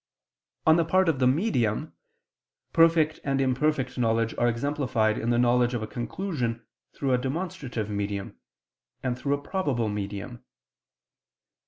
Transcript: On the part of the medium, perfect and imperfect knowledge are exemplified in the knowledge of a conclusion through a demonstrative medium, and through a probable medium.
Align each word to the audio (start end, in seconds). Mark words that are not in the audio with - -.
On 0.65 0.77
the 0.77 0.83
part 0.83 1.07
of 1.09 1.19
the 1.19 1.27
medium, 1.27 1.93
perfect 2.73 3.19
and 3.23 3.39
imperfect 3.39 3.99
knowledge 3.99 4.33
are 4.35 4.49
exemplified 4.49 5.15
in 5.15 5.29
the 5.29 5.37
knowledge 5.37 5.75
of 5.75 5.83
a 5.83 5.85
conclusion 5.85 6.65
through 6.91 7.13
a 7.13 7.19
demonstrative 7.19 7.87
medium, 7.87 8.35
and 9.03 9.15
through 9.15 9.35
a 9.35 9.41
probable 9.43 9.89
medium. 9.89 10.43